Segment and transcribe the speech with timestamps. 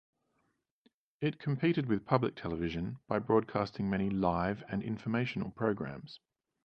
[1.19, 6.19] It competed with public television by broadcasting many live and informational programmes.